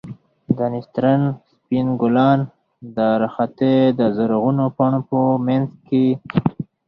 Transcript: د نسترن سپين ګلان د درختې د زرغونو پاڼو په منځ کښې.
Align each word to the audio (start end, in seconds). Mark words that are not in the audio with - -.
د 0.57 0.59
نسترن 0.73 1.21
سپين 1.49 1.87
ګلان 2.01 2.39
د 2.95 2.99
درختې 3.21 3.75
د 3.99 4.01
زرغونو 4.17 4.65
پاڼو 4.77 4.99
په 5.09 5.19
منځ 5.45 5.67
کښې. 5.87 6.07